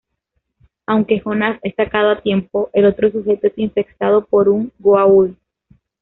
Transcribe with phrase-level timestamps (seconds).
[0.87, 5.35] Aunque Jonas es sacado a tiempo, el otro sujeto es infectado por un Goa'uld.